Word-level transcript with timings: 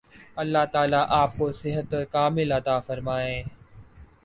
اللہ 0.35 0.65
تعالی 0.71 0.95
آپ 1.09 1.37
کو 1.37 1.51
صحت 1.51 1.93
ِکاملہ 1.93 2.53
عطا 2.53 2.79
فرمائے۔ 2.79 3.43